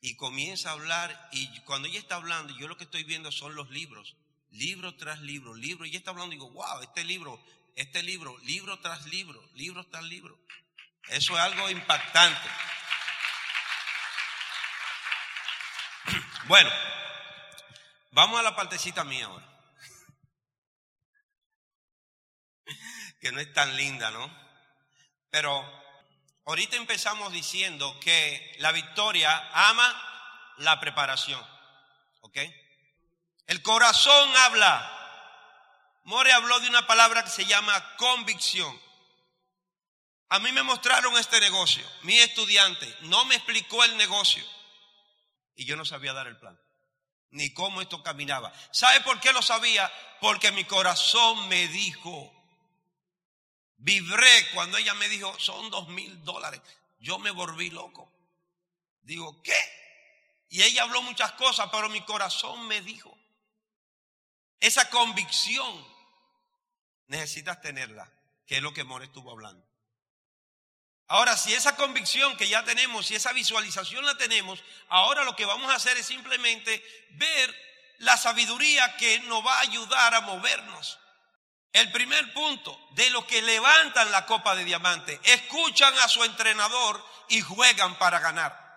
y 0.00 0.16
comienza 0.16 0.70
a 0.70 0.74
hablar. 0.74 1.28
Y 1.32 1.60
cuando 1.60 1.88
ella 1.88 1.98
está 1.98 2.16
hablando, 2.16 2.56
yo 2.56 2.68
lo 2.68 2.76
que 2.76 2.84
estoy 2.84 3.04
viendo 3.04 3.32
son 3.32 3.54
los 3.54 3.70
libros 3.70 4.16
libro 4.50 4.94
tras 4.96 5.20
libro, 5.20 5.54
libro, 5.54 5.86
y 5.86 5.96
está 5.96 6.10
hablando 6.10 6.34
y 6.34 6.38
digo, 6.38 6.50
wow, 6.50 6.80
este 6.82 7.04
libro, 7.04 7.42
este 7.76 8.02
libro, 8.02 8.36
libro 8.38 8.78
tras 8.80 9.06
libro, 9.06 9.42
libro 9.54 9.86
tras 9.86 10.04
libro. 10.04 10.38
Eso 11.08 11.34
es 11.34 11.40
algo 11.40 11.70
impactante. 11.70 12.48
Bueno, 16.48 16.70
vamos 18.12 18.40
a 18.40 18.42
la 18.42 18.56
partecita 18.56 19.04
mía 19.04 19.26
ahora. 19.26 19.46
Que 23.20 23.30
no 23.32 23.40
es 23.40 23.52
tan 23.52 23.76
linda, 23.76 24.10
¿no? 24.10 24.34
Pero 25.28 25.62
ahorita 26.46 26.76
empezamos 26.76 27.34
diciendo 27.34 28.00
que 28.00 28.56
la 28.60 28.72
victoria 28.72 29.50
ama 29.52 30.54
la 30.56 30.80
preparación. 30.80 31.44
¿Ok? 32.20 32.38
El 33.46 33.60
corazón 33.62 34.34
habla. 34.38 34.94
More 36.04 36.32
habló 36.32 36.60
de 36.60 36.70
una 36.70 36.86
palabra 36.86 37.24
que 37.24 37.30
se 37.30 37.44
llama 37.44 37.96
convicción. 37.96 38.80
A 40.30 40.38
mí 40.38 40.50
me 40.52 40.62
mostraron 40.62 41.14
este 41.18 41.40
negocio. 41.40 41.84
Mi 42.04 42.18
estudiante 42.18 42.96
no 43.02 43.26
me 43.26 43.34
explicó 43.34 43.84
el 43.84 43.98
negocio. 43.98 44.42
Y 45.58 45.64
yo 45.64 45.76
no 45.76 45.84
sabía 45.84 46.12
dar 46.12 46.28
el 46.28 46.38
plan. 46.38 46.56
Ni 47.30 47.52
cómo 47.52 47.82
esto 47.82 48.00
caminaba. 48.04 48.52
¿Sabe 48.70 49.00
por 49.00 49.18
qué 49.18 49.32
lo 49.32 49.42
sabía? 49.42 49.92
Porque 50.20 50.52
mi 50.52 50.64
corazón 50.64 51.48
me 51.48 51.66
dijo. 51.66 52.32
Vibré 53.76 54.50
cuando 54.54 54.78
ella 54.78 54.94
me 54.94 55.08
dijo, 55.08 55.36
son 55.40 55.68
dos 55.68 55.88
mil 55.88 56.24
dólares. 56.24 56.62
Yo 57.00 57.18
me 57.18 57.32
volví 57.32 57.70
loco. 57.70 58.08
Digo, 59.02 59.42
¿qué? 59.42 59.58
Y 60.48 60.62
ella 60.62 60.84
habló 60.84 61.02
muchas 61.02 61.32
cosas, 61.32 61.68
pero 61.72 61.88
mi 61.88 62.02
corazón 62.02 62.68
me 62.68 62.80
dijo. 62.80 63.18
Esa 64.60 64.88
convicción 64.90 65.84
necesitas 67.08 67.60
tenerla, 67.60 68.08
que 68.46 68.58
es 68.58 68.62
lo 68.62 68.72
que 68.72 68.84
More 68.84 69.06
estuvo 69.06 69.32
hablando. 69.32 69.67
Ahora, 71.08 71.36
si 71.38 71.54
esa 71.54 71.74
convicción 71.74 72.36
que 72.36 72.48
ya 72.48 72.64
tenemos, 72.64 73.06
si 73.06 73.14
esa 73.14 73.32
visualización 73.32 74.04
la 74.04 74.16
tenemos, 74.18 74.62
ahora 74.88 75.24
lo 75.24 75.34
que 75.34 75.46
vamos 75.46 75.70
a 75.70 75.76
hacer 75.76 75.96
es 75.96 76.06
simplemente 76.06 76.84
ver 77.12 77.68
la 77.98 78.16
sabiduría 78.16 78.96
que 78.96 79.20
nos 79.20 79.44
va 79.44 79.56
a 79.56 79.62
ayudar 79.62 80.14
a 80.14 80.20
movernos. 80.20 80.98
El 81.72 81.90
primer 81.92 82.32
punto, 82.34 82.78
de 82.92 83.08
los 83.10 83.24
que 83.24 83.40
levantan 83.40 84.10
la 84.10 84.26
copa 84.26 84.54
de 84.54 84.64
diamante, 84.64 85.18
escuchan 85.24 85.96
a 85.98 86.08
su 86.08 86.22
entrenador 86.24 87.02
y 87.28 87.40
juegan 87.40 87.98
para 87.98 88.18
ganar. 88.18 88.68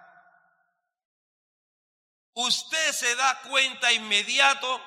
Usted 2.34 2.94
se 2.94 3.14
da 3.16 3.42
cuenta 3.42 3.92
inmediato 3.92 4.82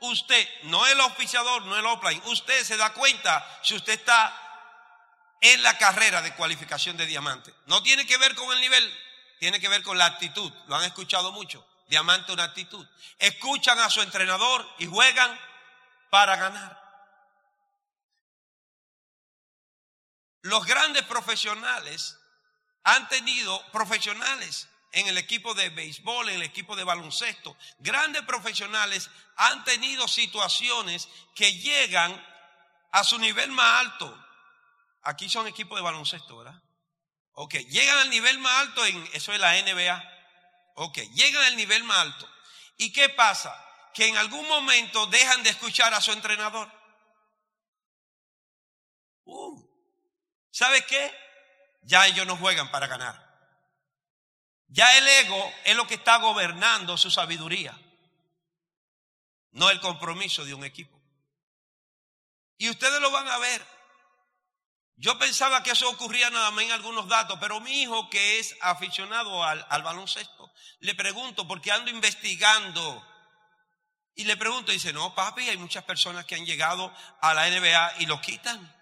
usted, 0.00 0.48
no 0.64 0.86
el 0.86 1.00
oficiador, 1.00 1.62
no 1.66 1.76
el 1.76 1.86
offline, 1.86 2.22
usted 2.26 2.64
se 2.64 2.76
da 2.76 2.92
cuenta 2.92 3.60
si 3.62 3.74
usted 3.74 3.94
está 3.94 4.45
en 5.52 5.62
la 5.62 5.76
carrera 5.78 6.22
de 6.22 6.34
cualificación 6.34 6.96
de 6.96 7.06
diamante. 7.06 7.54
No 7.66 7.82
tiene 7.82 8.06
que 8.06 8.16
ver 8.16 8.34
con 8.34 8.50
el 8.52 8.60
nivel, 8.60 8.98
tiene 9.38 9.60
que 9.60 9.68
ver 9.68 9.82
con 9.82 9.98
la 9.98 10.06
actitud. 10.06 10.52
Lo 10.66 10.76
han 10.76 10.84
escuchado 10.84 11.32
mucho. 11.32 11.66
Diamante 11.88 12.32
una 12.32 12.44
actitud. 12.44 12.86
Escuchan 13.18 13.78
a 13.78 13.90
su 13.90 14.00
entrenador 14.00 14.68
y 14.78 14.86
juegan 14.86 15.38
para 16.10 16.36
ganar. 16.36 16.82
Los 20.42 20.64
grandes 20.64 21.04
profesionales 21.04 22.18
han 22.82 23.08
tenido 23.08 23.64
profesionales 23.72 24.68
en 24.92 25.06
el 25.08 25.18
equipo 25.18 25.54
de 25.54 25.70
béisbol, 25.70 26.28
en 26.28 26.36
el 26.36 26.42
equipo 26.42 26.74
de 26.74 26.84
baloncesto. 26.84 27.56
Grandes 27.78 28.22
profesionales 28.22 29.10
han 29.36 29.64
tenido 29.64 30.08
situaciones 30.08 31.08
que 31.34 31.52
llegan 31.52 32.24
a 32.92 33.04
su 33.04 33.18
nivel 33.18 33.50
más 33.52 33.80
alto. 33.80 34.25
Aquí 35.06 35.28
son 35.28 35.46
equipos 35.46 35.78
de 35.78 35.82
baloncesto, 35.82 36.36
¿verdad? 36.36 36.60
Ok, 37.32 37.54
llegan 37.68 37.98
al 37.98 38.10
nivel 38.10 38.38
más 38.40 38.66
alto 38.66 38.84
en, 38.84 39.08
eso 39.12 39.32
es 39.32 39.38
la 39.38 39.52
NBA. 39.62 40.02
Ok, 40.74 40.98
llegan 41.14 41.44
al 41.44 41.56
nivel 41.56 41.84
más 41.84 41.98
alto. 41.98 42.28
¿Y 42.76 42.92
qué 42.92 43.08
pasa? 43.10 43.54
Que 43.94 44.08
en 44.08 44.16
algún 44.16 44.46
momento 44.48 45.06
dejan 45.06 45.44
de 45.44 45.50
escuchar 45.50 45.94
a 45.94 46.00
su 46.00 46.10
entrenador. 46.10 46.72
Uh, 49.26 49.62
¿Sabe 50.50 50.84
qué? 50.84 51.14
Ya 51.82 52.06
ellos 52.08 52.26
no 52.26 52.36
juegan 52.36 52.68
para 52.72 52.88
ganar. 52.88 53.24
Ya 54.66 54.98
el 54.98 55.06
ego 55.06 55.52
es 55.64 55.76
lo 55.76 55.86
que 55.86 55.94
está 55.94 56.16
gobernando 56.16 56.96
su 56.96 57.12
sabiduría, 57.12 57.78
no 59.52 59.70
el 59.70 59.80
compromiso 59.80 60.44
de 60.44 60.54
un 60.54 60.64
equipo. 60.64 61.00
Y 62.58 62.68
ustedes 62.70 63.00
lo 63.00 63.12
van 63.12 63.28
a 63.28 63.38
ver. 63.38 63.75
Yo 64.96 65.18
pensaba 65.18 65.62
que 65.62 65.72
eso 65.72 65.88
ocurría 65.90 66.30
nada 66.30 66.50
más 66.50 66.64
en 66.64 66.72
algunos 66.72 67.06
datos, 67.06 67.38
pero 67.40 67.60
mi 67.60 67.82
hijo 67.82 68.08
que 68.08 68.38
es 68.38 68.56
aficionado 68.62 69.44
al, 69.44 69.64
al 69.68 69.82
baloncesto, 69.82 70.52
le 70.80 70.94
pregunto 70.94 71.46
porque 71.46 71.70
ando 71.70 71.90
investigando 71.90 73.06
y 74.14 74.24
le 74.24 74.38
pregunto, 74.38 74.72
dice, 74.72 74.94
no, 74.94 75.14
papi, 75.14 75.48
hay 75.48 75.58
muchas 75.58 75.84
personas 75.84 76.24
que 76.24 76.34
han 76.34 76.46
llegado 76.46 76.90
a 77.20 77.34
la 77.34 77.50
NBA 77.50 77.96
y 77.98 78.06
lo 78.06 78.18
quitan. 78.22 78.74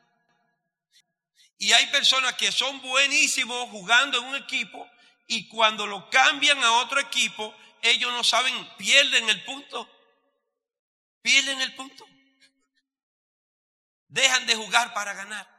Y 1.59 1.73
hay 1.73 1.87
personas 1.89 2.35
que 2.35 2.53
son 2.53 2.81
buenísimos 2.81 3.69
jugando 3.71 4.19
en 4.19 4.25
un 4.25 4.37
equipo 4.37 4.89
y 5.27 5.49
cuando 5.49 5.87
lo 5.87 6.09
cambian 6.11 6.63
a 6.63 6.73
otro 6.73 7.01
equipo, 7.01 7.53
ellos 7.83 8.13
no 8.13 8.23
saben, 8.23 8.55
pierden 8.77 9.29
el 9.29 9.43
punto. 9.45 9.91
Pierden 11.21 11.61
el 11.61 11.75
punto. 11.75 12.07
Dejan 14.09 14.47
de 14.47 14.55
jugar 14.55 14.95
para 14.95 15.15
ganar. 15.15 15.54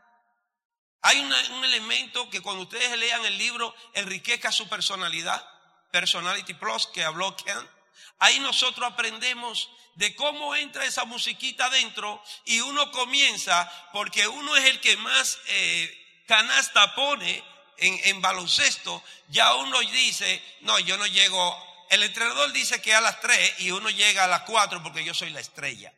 Hay 1.07 1.19
un 1.19 1.63
elemento 1.63 2.31
que 2.31 2.41
cuando 2.41 2.63
ustedes 2.63 2.97
lean 2.97 3.23
el 3.25 3.37
libro 3.37 3.75
enriquezca 3.93 4.51
su 4.51 4.67
personalidad, 4.67 5.47
Personality 5.91 6.55
Plus, 6.55 6.87
que 6.87 7.03
habló 7.03 7.35
Ken. 7.35 7.69
Ahí 8.17 8.39
nosotros 8.39 8.91
aprendemos 8.91 9.69
de 9.93 10.15
cómo 10.15 10.55
entra 10.55 10.83
esa 10.83 11.05
musiquita 11.05 11.67
adentro 11.67 12.23
y 12.45 12.59
uno 12.61 12.91
comienza, 12.91 13.71
porque 13.93 14.27
uno 14.27 14.55
es 14.55 14.65
el 14.65 14.81
que 14.81 14.97
más 14.97 15.37
eh, 15.45 16.23
canasta 16.27 16.95
pone 16.95 17.43
en, 17.77 17.99
en 18.05 18.19
baloncesto, 18.19 19.03
ya 19.27 19.53
uno 19.53 19.79
dice, 19.81 20.43
no, 20.61 20.79
yo 20.79 20.97
no 20.97 21.05
llego, 21.05 21.85
el 21.91 22.01
entrenador 22.01 22.51
dice 22.51 22.81
que 22.81 22.95
a 22.95 23.01
las 23.01 23.21
3 23.21 23.59
y 23.59 23.69
uno 23.69 23.91
llega 23.91 24.23
a 24.23 24.27
las 24.27 24.41
4 24.41 24.81
porque 24.81 25.03
yo 25.03 25.13
soy 25.13 25.29
la 25.29 25.39
estrella. 25.39 25.93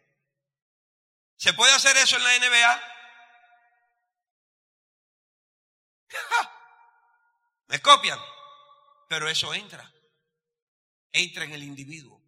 ¿Se 1.38 1.54
puede 1.54 1.72
hacer 1.72 1.96
eso 1.96 2.18
en 2.18 2.24
la 2.26 2.40
NBA? 2.40 2.97
¿Me 7.68 7.82
copian? 7.82 8.20
Pero 9.10 9.30
eso 9.30 9.54
entra. 9.54 9.92
Entra 11.12 11.44
en 11.46 11.54
el 11.54 11.64
individuo. 11.64 12.22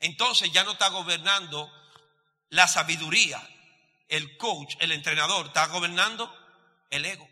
Entonces 0.00 0.52
ya 0.52 0.64
no 0.64 0.72
está 0.72 0.88
gobernando 0.88 1.70
la 2.50 2.68
sabiduría. 2.68 3.40
El 4.08 4.36
coach, 4.36 4.76
el 4.80 4.92
entrenador, 4.92 5.46
está 5.46 5.66
gobernando 5.66 6.32
el 6.90 7.04
ego. 7.04 7.28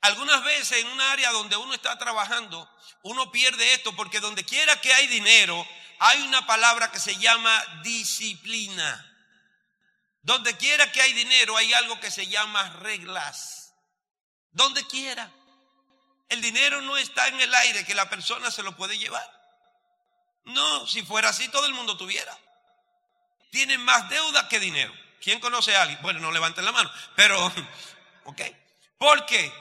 Algunas 0.00 0.44
veces 0.44 0.78
en 0.78 0.86
un 0.88 1.00
área 1.00 1.32
donde 1.32 1.56
uno 1.56 1.74
está 1.74 1.98
trabajando, 1.98 2.70
uno 3.02 3.32
pierde 3.32 3.74
esto 3.74 3.94
porque 3.96 4.20
donde 4.20 4.44
quiera 4.44 4.80
que 4.80 4.94
hay 4.94 5.08
dinero, 5.08 5.66
hay 5.98 6.22
una 6.22 6.46
palabra 6.46 6.90
que 6.92 7.00
se 7.00 7.16
llama 7.16 7.62
disciplina. 7.82 9.04
Donde 10.22 10.56
quiera 10.56 10.90
que 10.92 11.00
hay 11.00 11.12
dinero, 11.12 11.56
hay 11.56 11.72
algo 11.72 11.98
que 12.00 12.10
se 12.10 12.26
llama 12.26 12.70
reglas. 12.80 13.57
Donde 14.52 14.86
quiera. 14.86 15.30
El 16.28 16.42
dinero 16.42 16.82
no 16.82 16.96
está 16.96 17.28
en 17.28 17.40
el 17.40 17.54
aire 17.54 17.84
que 17.84 17.94
la 17.94 18.10
persona 18.10 18.50
se 18.50 18.62
lo 18.62 18.76
puede 18.76 18.98
llevar. 18.98 19.26
No, 20.44 20.86
si 20.86 21.02
fuera 21.02 21.30
así 21.30 21.48
todo 21.48 21.66
el 21.66 21.74
mundo 21.74 21.96
tuviera. 21.96 22.36
Tienen 23.50 23.82
más 23.82 24.08
deuda 24.10 24.48
que 24.48 24.60
dinero. 24.60 24.92
¿Quién 25.20 25.40
conoce 25.40 25.74
a 25.74 25.82
alguien? 25.82 26.00
Bueno, 26.02 26.20
no 26.20 26.30
levanten 26.30 26.64
la 26.64 26.72
mano, 26.72 26.90
pero, 27.16 27.46
¿ok? 28.24 28.40
¿Por 28.98 29.26
qué? 29.26 29.52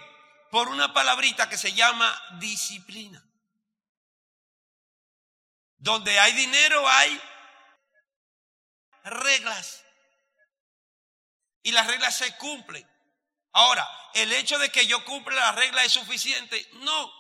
Por 0.52 0.70
una 0.70 0.94
palabrita 0.94 1.50
que 1.50 1.58
se 1.58 1.74
llama 1.74 2.22
disciplina. 2.40 3.24
Donde 5.78 6.20
hay 6.20 6.34
dinero 6.34 6.88
hay 6.88 7.22
reglas. 9.04 9.84
Y 11.64 11.72
las 11.72 11.88
reglas 11.88 12.18
se 12.18 12.36
cumplen. 12.38 12.88
Ahora, 13.58 13.90
el 14.14 14.32
hecho 14.34 14.60
de 14.60 14.70
que 14.70 14.86
yo 14.86 15.04
cumpla 15.04 15.36
las 15.36 15.56
reglas 15.56 15.86
es 15.86 15.94
suficiente. 15.94 16.64
No. 16.74 17.12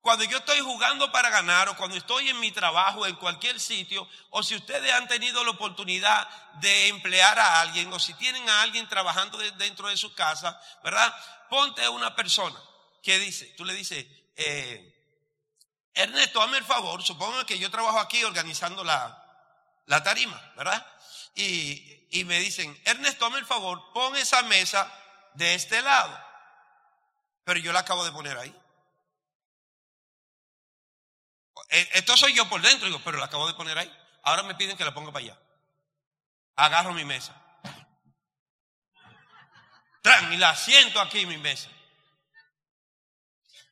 Cuando 0.00 0.24
yo 0.24 0.38
estoy 0.38 0.58
jugando 0.60 1.12
para 1.12 1.28
ganar 1.28 1.68
o 1.68 1.76
cuando 1.76 1.94
estoy 1.96 2.30
en 2.30 2.40
mi 2.40 2.50
trabajo, 2.52 3.06
en 3.06 3.14
cualquier 3.16 3.60
sitio, 3.60 4.08
o 4.30 4.42
si 4.42 4.56
ustedes 4.56 4.90
han 4.94 5.06
tenido 5.08 5.44
la 5.44 5.50
oportunidad 5.50 6.26
de 6.54 6.88
emplear 6.88 7.38
a 7.38 7.60
alguien 7.60 7.92
o 7.92 8.00
si 8.00 8.14
tienen 8.14 8.48
a 8.48 8.62
alguien 8.62 8.88
trabajando 8.88 9.36
de- 9.36 9.50
dentro 9.52 9.88
de 9.88 9.96
su 9.98 10.14
casa, 10.14 10.58
¿verdad? 10.82 11.14
Ponte 11.50 11.84
a 11.84 11.90
una 11.90 12.16
persona 12.16 12.58
que 13.02 13.18
dice, 13.18 13.44
tú 13.56 13.66
le 13.66 13.74
dices, 13.74 14.06
eh, 14.36 14.88
Ernesto, 15.92 16.40
hazme 16.42 16.56
el 16.58 16.64
favor, 16.64 17.02
supongo 17.02 17.44
que 17.44 17.58
yo 17.58 17.70
trabajo 17.70 18.00
aquí 18.00 18.24
organizando 18.24 18.82
la, 18.82 19.22
la 19.84 20.02
tarima, 20.02 20.40
¿verdad? 20.56 20.84
Y, 21.34 22.08
y 22.10 22.24
me 22.24 22.38
dicen, 22.40 22.80
Ernesto, 22.86 23.26
hazme 23.26 23.38
el 23.38 23.46
favor, 23.46 23.92
pon 23.92 24.16
esa 24.16 24.42
mesa 24.44 24.90
de 25.34 25.54
este 25.54 25.80
lado. 25.82 26.18
Pero 27.44 27.60
yo 27.60 27.72
la 27.72 27.80
acabo 27.80 28.04
de 28.04 28.12
poner 28.12 28.38
ahí. 28.38 28.54
Eh, 31.70 31.90
Esto 31.94 32.16
soy 32.16 32.34
yo 32.34 32.48
por 32.48 32.60
dentro, 32.60 32.86
digo, 32.86 33.00
pero 33.04 33.18
la 33.18 33.26
acabo 33.26 33.46
de 33.46 33.54
poner 33.54 33.78
ahí. 33.78 33.98
Ahora 34.22 34.42
me 34.42 34.54
piden 34.54 34.76
que 34.76 34.84
la 34.84 34.94
ponga 34.94 35.12
para 35.12 35.24
allá. 35.24 35.38
Agarro 36.56 36.92
mi 36.92 37.04
mesa. 37.04 37.34
Tran, 40.02 40.32
y 40.32 40.36
la 40.36 40.54
siento 40.56 41.00
aquí 41.00 41.20
en 41.20 41.28
mi 41.28 41.38
mesa. 41.38 41.70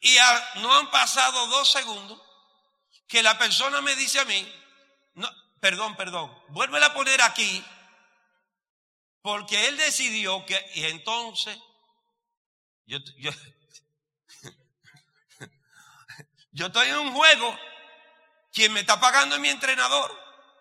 Y 0.00 0.16
no 0.56 0.74
han 0.74 0.90
pasado 0.90 1.46
dos 1.48 1.70
segundos 1.70 2.20
que 3.06 3.22
la 3.22 3.36
persona 3.38 3.80
me 3.80 3.94
dice 3.96 4.20
a 4.20 4.24
mí, 4.24 4.50
no, 5.14 5.28
perdón, 5.60 5.96
perdón, 5.96 6.32
vuélvela 6.48 6.86
a 6.86 6.94
poner 6.94 7.20
aquí, 7.22 7.64
porque 9.22 9.68
él 9.68 9.76
decidió 9.76 10.44
que, 10.46 10.70
y 10.74 10.84
entonces, 10.86 11.58
yo, 12.86 12.98
yo, 13.18 13.30
yo 16.52 16.66
estoy 16.66 16.88
en 16.88 16.98
un 16.98 17.12
juego, 17.12 17.58
quien 18.52 18.72
me 18.72 18.80
está 18.80 18.98
pagando 18.98 19.34
es 19.36 19.40
mi 19.40 19.48
entrenador, 19.48 20.18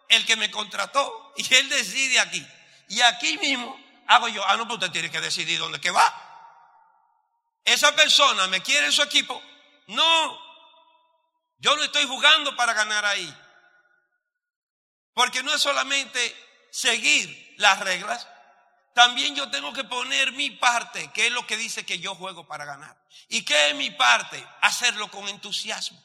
el 0.10 0.26
que 0.26 0.36
me 0.36 0.52
contrató, 0.52 1.34
y 1.38 1.54
él 1.54 1.70
decide 1.70 2.20
aquí. 2.20 2.46
Y 2.90 3.02
aquí 3.02 3.38
mismo 3.38 3.80
hago 4.08 4.28
yo, 4.28 4.44
ah, 4.46 4.58
no, 4.58 4.68
pues 4.68 4.80
usted 4.80 4.92
tiene 4.92 5.12
que 5.12 5.22
decidir 5.22 5.60
dónde 5.60 5.80
que 5.80 5.92
va. 5.92 6.26
Esa 7.64 7.96
persona 7.96 8.48
me 8.48 8.62
quiere 8.62 8.88
en 8.88 8.92
su 8.92 9.04
equipo. 9.04 9.42
No, 9.88 10.40
yo 11.60 11.76
no 11.76 11.84
estoy 11.84 12.06
jugando 12.06 12.56
para 12.56 12.74
ganar 12.74 13.06
ahí. 13.06 13.32
Porque 15.14 15.44
no 15.44 15.54
es 15.54 15.62
solamente 15.62 16.36
seguir 16.72 17.56
las 17.58 17.80
reglas, 17.80 18.28
también 18.94 19.36
yo 19.36 19.50
tengo 19.50 19.72
que 19.74 19.84
poner 19.84 20.32
mi 20.34 20.50
parte, 20.52 21.12
que 21.14 21.28
es 21.28 21.32
lo 21.32 21.46
que 21.46 21.58
dice 21.58 21.86
que 21.86 22.00
yo 22.00 22.16
juego 22.16 22.48
para 22.48 22.66
ganar. 22.66 22.98
¿Y 23.28 23.44
qué 23.44 23.70
es 23.70 23.76
mi 23.76 23.92
parte? 23.92 24.46
Hacerlo 24.62 25.10
con 25.10 25.28
entusiasmo, 25.28 26.04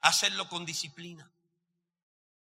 hacerlo 0.00 0.48
con 0.48 0.64
disciplina. 0.64 1.30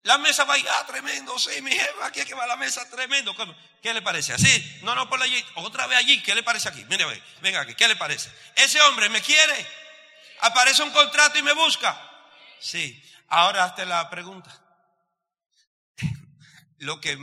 La 0.03 0.19
mesa 0.19 0.45
va 0.45 0.55
allá, 0.55 0.85
tremendo, 0.87 1.39
sí, 1.39 1.63
mi 1.63 1.73
jefa, 1.73 2.07
aquí 2.07 2.21
es 2.21 2.27
que 2.27 2.35
va 2.35 2.47
la 2.47 2.57
mesa, 2.57 2.89
tremendo. 2.91 3.35
¿Qué 3.83 3.95
le 3.95 4.03
parece? 4.03 4.35
¿Así? 4.35 4.81
No, 4.83 4.95
no, 4.95 5.09
por 5.09 5.21
allí, 5.23 5.43
otra 5.55 5.87
vez 5.87 5.99
allí, 5.99 6.23
¿qué 6.23 6.35
le 6.35 6.43
parece 6.43 6.69
aquí? 6.69 6.85
Mire, 6.85 7.07
ve, 7.07 7.23
venga 7.41 7.63
aquí, 7.63 7.75
¿qué 7.75 7.89
le 7.89 7.97
parece? 7.97 8.31
Ese 8.55 8.79
hombre 8.83 9.09
me 9.09 9.23
quiere, 9.23 9.67
aparece 10.43 10.83
un 10.83 10.91
contrato 10.91 11.39
y 11.39 11.43
me 11.43 11.55
busca. 11.55 11.99
Sí, 12.61 13.03
ahora 13.29 13.65
hazte 13.65 13.87
la 13.87 14.11
pregunta. 14.11 14.51
Lo 16.79 17.01
que 17.01 17.19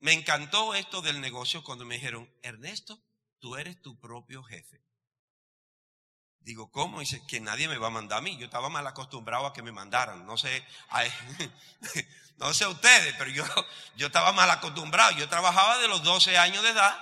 me 0.00 0.12
encantó 0.12 0.74
esto 0.74 1.02
del 1.02 1.20
negocio 1.20 1.62
cuando 1.64 1.84
me 1.84 1.96
dijeron, 1.96 2.30
Ernesto, 2.42 3.00
tú 3.40 3.56
eres 3.56 3.80
tu 3.82 3.98
propio 3.98 4.42
jefe. 4.44 4.82
Digo, 6.40 6.70
¿cómo? 6.70 7.00
Dice, 7.00 7.20
que 7.26 7.40
nadie 7.40 7.68
me 7.68 7.76
va 7.78 7.88
a 7.88 7.90
mandar 7.90 8.18
a 8.18 8.22
mí. 8.22 8.36
Yo 8.38 8.46
estaba 8.46 8.68
mal 8.68 8.86
acostumbrado 8.86 9.46
a 9.46 9.52
que 9.52 9.62
me 9.62 9.72
mandaran. 9.72 10.24
No 10.24 10.38
sé, 10.38 10.64
a- 10.90 11.04
no 12.38 12.54
sé 12.54 12.66
ustedes, 12.66 13.14
pero 13.18 13.30
yo, 13.30 13.44
yo 13.96 14.06
estaba 14.06 14.32
mal 14.32 14.50
acostumbrado. 14.50 15.12
Yo 15.18 15.28
trabajaba 15.28 15.78
de 15.78 15.88
los 15.88 16.02
12 16.02 16.38
años 16.38 16.62
de 16.62 16.70
edad 16.70 16.96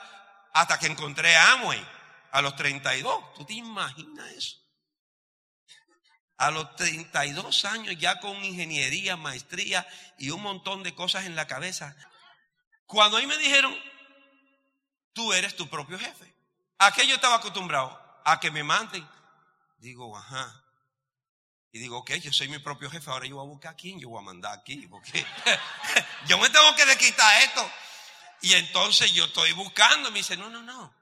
hasta 0.53 0.79
que 0.79 0.87
encontré 0.87 1.37
a 1.37 1.53
Amway 1.53 1.87
a 2.33 2.43
los 2.43 2.57
32. 2.57 3.35
¿Tú 3.35 3.45
te 3.45 3.53
imaginas 3.55 4.27
eso? 4.33 4.57
A 6.39 6.51
los 6.51 6.75
32 6.77 7.65
años 7.67 7.95
ya 7.99 8.19
con 8.21 8.45
ingeniería, 8.45 9.17
maestría 9.17 9.87
y 10.19 10.31
un 10.31 10.43
montón 10.43 10.83
de 10.83 10.95
cosas 10.95 11.25
en 11.25 11.37
la 11.37 11.47
cabeza. 11.47 11.97
Cuando 12.87 13.17
ahí 13.17 13.27
me 13.27 13.37
dijeron, 13.39 13.77
tú 15.13 15.33
eres 15.33 15.57
tu 15.57 15.69
propio 15.69 15.99
jefe. 15.99 16.33
¿A 16.79 16.93
qué 16.93 17.07
yo 17.07 17.17
estaba 17.17 17.37
acostumbrado? 17.37 17.99
A 18.25 18.39
que 18.39 18.51
me 18.51 18.63
manden. 18.63 19.07
Digo, 19.79 20.17
ajá. 20.17 20.63
Y 21.73 21.79
digo, 21.79 21.99
ok, 21.99 22.13
yo 22.15 22.33
soy 22.33 22.49
mi 22.49 22.59
propio 22.59 22.91
jefe, 22.91 23.11
ahora 23.11 23.27
yo 23.27 23.37
voy 23.37 23.45
a 23.45 23.49
buscar 23.49 23.73
a 23.73 23.77
quién 23.77 24.01
yo 24.01 24.09
voy 24.09 24.21
a 24.21 24.25
mandar 24.25 24.59
aquí, 24.59 24.87
porque 24.87 25.27
yo 26.27 26.39
me 26.39 26.49
tengo 26.49 26.75
que 26.75 26.87
desquitar 26.87 27.43
esto. 27.43 27.71
Y 28.43 28.55
entonces 28.55 29.13
yo 29.13 29.25
estoy 29.27 29.53
buscando, 29.53 30.11
me 30.11 30.19
dice, 30.19 30.37
no, 30.37 30.49
no, 30.49 30.63
no, 30.63 30.95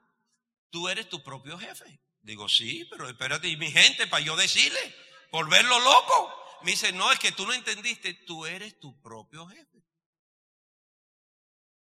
tú 0.69 0.89
eres 0.89 1.07
tu 1.07 1.23
propio 1.23 1.57
jefe. 1.57 1.99
Digo, 2.21 2.49
sí, 2.49 2.85
pero 2.89 3.07
espérate, 3.07 3.47
y 3.47 3.55
mi 3.55 3.71
gente, 3.71 4.07
para 4.07 4.23
yo 4.23 4.35
decirle, 4.35 4.95
por 5.29 5.49
verlo 5.49 5.79
loco. 5.79 6.59
Me 6.63 6.71
dice, 6.71 6.91
no, 6.91 7.11
es 7.11 7.19
que 7.19 7.31
tú 7.31 7.45
no 7.45 7.53
entendiste, 7.53 8.13
tú 8.13 8.45
eres 8.45 8.79
tu 8.79 8.99
propio 9.01 9.47
jefe. 9.47 9.74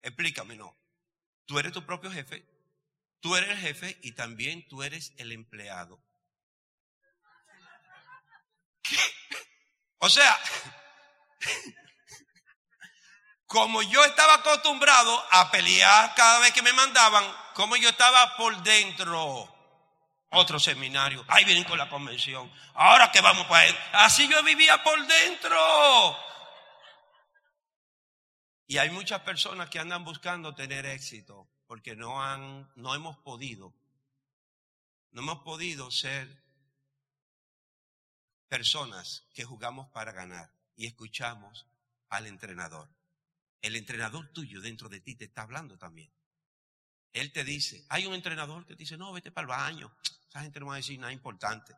Explícame, 0.04 0.54
no. 0.54 0.76
Tú 1.46 1.58
eres 1.58 1.72
tu 1.72 1.84
propio 1.84 2.10
jefe, 2.12 2.44
tú 3.20 3.36
eres 3.36 3.50
el 3.50 3.58
jefe 3.58 3.98
y 4.02 4.12
también 4.12 4.68
tú 4.68 4.82
eres 4.82 5.14
el 5.16 5.32
empleado. 5.32 5.98
O 9.98 10.10
sea, 10.10 10.38
como 13.46 13.80
yo 13.80 14.04
estaba 14.04 14.34
acostumbrado 14.34 15.24
a 15.30 15.50
pelear 15.50 16.14
cada 16.14 16.40
vez 16.40 16.52
que 16.52 16.60
me 16.60 16.74
mandaban, 16.74 17.24
como 17.54 17.76
yo 17.76 17.88
estaba 17.88 18.36
por 18.36 18.62
dentro. 18.62 19.50
Otro 20.30 20.60
seminario, 20.60 21.24
ahí 21.28 21.44
vienen 21.44 21.64
con 21.64 21.78
la 21.78 21.88
convención, 21.88 22.52
ahora 22.74 23.10
que 23.10 23.22
vamos 23.22 23.46
para 23.46 23.66
él. 23.66 23.78
Así 23.92 24.28
yo 24.28 24.42
vivía 24.42 24.82
por 24.82 25.06
dentro. 25.06 26.33
Y 28.66 28.78
hay 28.78 28.90
muchas 28.90 29.20
personas 29.20 29.68
que 29.70 29.78
andan 29.78 30.04
buscando 30.04 30.54
tener 30.54 30.86
éxito 30.86 31.48
porque 31.66 31.94
no 31.94 32.22
han, 32.22 32.70
no 32.76 32.94
hemos 32.94 33.18
podido 33.18 33.74
no 35.14 35.22
hemos 35.22 35.42
podido 35.44 35.92
ser 35.92 36.42
personas 38.48 39.28
que 39.32 39.44
jugamos 39.44 39.88
para 39.90 40.10
ganar 40.10 40.52
y 40.76 40.86
escuchamos 40.86 41.66
al 42.08 42.26
entrenador. 42.26 42.88
El 43.62 43.76
entrenador 43.76 44.32
tuyo 44.32 44.60
dentro 44.60 44.88
de 44.88 44.98
ti 44.98 45.14
te 45.14 45.26
está 45.26 45.42
hablando 45.42 45.78
también. 45.78 46.12
Él 47.12 47.32
te 47.32 47.44
dice, 47.44 47.86
hay 47.90 48.06
un 48.06 48.14
entrenador 48.14 48.66
que 48.66 48.74
te 48.74 48.82
dice, 48.82 48.96
no, 48.96 49.12
vete 49.12 49.30
para 49.30 49.44
el 49.44 49.48
baño. 49.48 49.96
Esa 50.28 50.40
gente 50.42 50.58
no 50.58 50.66
va 50.66 50.74
a 50.74 50.78
decir 50.78 50.98
nada 50.98 51.12
importante. 51.12 51.76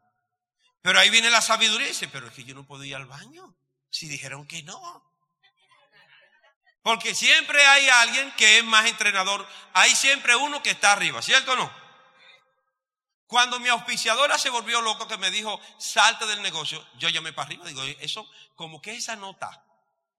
Pero 0.80 0.98
ahí 0.98 1.10
viene 1.10 1.28
la 1.28 1.42
sabiduría 1.42 1.88
y 1.88 1.90
dice, 1.90 2.08
pero 2.08 2.28
es 2.28 2.32
que 2.32 2.44
yo 2.44 2.54
no 2.54 2.66
puedo 2.66 2.84
ir 2.84 2.96
al 2.96 3.04
baño. 3.04 3.54
Si 3.90 4.08
dijeron 4.08 4.46
que 4.46 4.62
no. 4.62 5.04
Porque 6.86 7.16
siempre 7.16 7.66
hay 7.66 7.88
alguien 7.88 8.30
que 8.36 8.58
es 8.58 8.64
más 8.64 8.86
entrenador. 8.86 9.44
Hay 9.72 9.90
siempre 9.96 10.36
uno 10.36 10.62
que 10.62 10.70
está 10.70 10.92
arriba, 10.92 11.20
¿cierto 11.20 11.50
o 11.50 11.56
no? 11.56 11.68
Cuando 13.26 13.58
mi 13.58 13.68
auspiciadora 13.68 14.38
se 14.38 14.50
volvió 14.50 14.80
loco 14.80 15.08
que 15.08 15.16
me 15.16 15.32
dijo, 15.32 15.60
salte 15.78 16.26
del 16.26 16.42
negocio, 16.42 16.86
yo 16.96 17.08
llamé 17.08 17.32
para 17.32 17.48
arriba. 17.48 17.64
Digo, 17.64 17.82
eso, 17.82 18.30
como 18.54 18.80
que 18.80 18.94
esa 18.94 19.16
nota. 19.16 19.64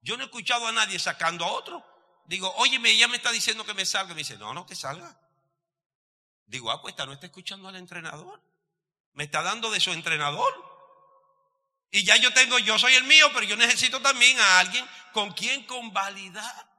Yo 0.01 0.17
no 0.17 0.23
he 0.23 0.25
escuchado 0.25 0.67
a 0.67 0.73
nadie 0.73 0.99
sacando 0.99 1.45
a 1.45 1.53
otro. 1.53 1.85
Digo, 2.25 2.53
oye, 2.57 2.81
ella 2.83 3.07
me 3.07 3.15
está 3.15 3.31
diciendo 3.31 3.63
que 3.63 3.73
me 3.73 3.85
salga. 3.85 4.13
Me 4.13 4.19
dice, 4.19 4.37
no, 4.37 4.53
no, 4.53 4.65
que 4.65 4.75
salga. 4.75 5.17
Digo, 6.47 6.69
ah, 6.69 6.81
pues 6.81 6.91
esta 6.91 7.05
no 7.05 7.13
está 7.13 7.27
escuchando 7.27 7.69
al 7.69 7.77
entrenador. 7.77 8.43
Me 9.13 9.23
está 9.23 9.41
dando 9.41 9.71
de 9.71 9.79
su 9.79 9.93
entrenador. 9.93 10.66
Y 11.91 12.03
ya 12.03 12.15
yo 12.17 12.33
tengo, 12.33 12.59
yo 12.59 12.77
soy 12.77 12.95
el 12.95 13.03
mío, 13.05 13.31
pero 13.33 13.45
yo 13.45 13.55
necesito 13.55 14.01
también 14.01 14.39
a 14.39 14.59
alguien 14.59 14.85
con 15.13 15.31
quien 15.31 15.63
convalidar. 15.65 16.69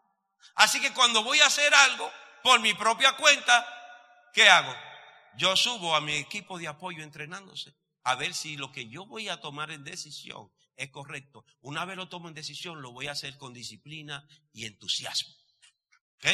Así 0.55 0.81
que 0.81 0.93
cuando 0.93 1.23
voy 1.23 1.41
a 1.41 1.47
hacer 1.47 1.73
algo 1.75 2.11
por 2.43 2.61
mi 2.61 2.75
propia 2.75 3.13
cuenta, 3.13 3.67
¿qué 4.35 4.49
hago? 4.49 4.75
Yo 5.37 5.57
subo 5.57 5.95
a 5.95 6.01
mi 6.01 6.15
equipo 6.15 6.59
de 6.59 6.69
apoyo 6.69 7.03
entrenándose 7.03 7.75
a 8.05 8.15
ver 8.15 8.35
si 8.35 8.57
lo 8.57 8.73
que 8.73 8.89
yo 8.89 9.07
voy 9.07 9.29
a 9.29 9.41
tomar 9.41 9.71
en 9.71 9.85
decisión 9.85 10.51
es 10.77 10.91
correcto. 10.91 11.45
Una 11.61 11.85
vez 11.85 11.97
lo 11.97 12.09
tomo 12.09 12.29
en 12.29 12.35
decisión, 12.35 12.81
lo 12.81 12.93
voy 12.93 13.07
a 13.09 13.13
hacer 13.13 13.37
con 13.37 13.53
disciplina 13.53 14.27
y 14.53 14.65
entusiasmo. 14.65 15.35
¿Ok? 16.17 16.27